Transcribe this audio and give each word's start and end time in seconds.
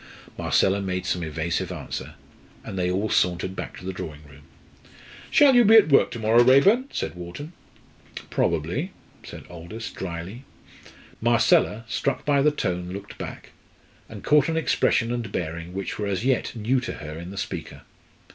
Marcella 0.35 0.81
made 0.81 1.05
some 1.05 1.21
evasive 1.21 1.71
answer, 1.71 2.15
and 2.63 2.75
they 2.75 2.89
all 2.89 3.07
sauntered 3.07 3.55
back 3.55 3.77
to 3.77 3.85
the 3.85 3.93
drawing 3.93 4.23
room. 4.23 4.41
"Shall 5.29 5.53
you 5.53 5.63
be 5.63 5.75
at 5.75 5.89
work 5.89 6.09
to 6.09 6.17
morrow, 6.17 6.41
Raeburn?" 6.43 6.87
said 6.91 7.13
Wharton. 7.13 7.53
"Probably," 8.31 8.93
said 9.23 9.43
Aldous 9.47 9.91
drily. 9.91 10.43
Marcella, 11.21 11.85
struck 11.87 12.25
by 12.25 12.41
the 12.41 12.49
tone, 12.49 12.89
looked 12.91 13.19
back, 13.19 13.51
and 14.09 14.23
caught 14.23 14.49
an 14.49 14.57
expression 14.57 15.11
and 15.13 15.31
bearing 15.31 15.71
which 15.71 15.99
were 15.99 16.07
as 16.07 16.25
yet 16.25 16.55
new 16.55 16.79
to 16.79 16.93
her 16.93 17.19
in 17.19 17.29
the 17.29 17.37
speaker. 17.37 17.83